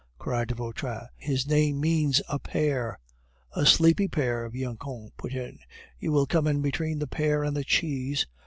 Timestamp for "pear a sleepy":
2.39-4.07